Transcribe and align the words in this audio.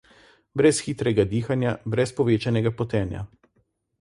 Brez 0.61 0.71
hitrega 0.87 1.25
dihanja, 1.33 1.75
brez 1.97 2.09
povečanega 2.21 2.73
potenja. 2.81 3.23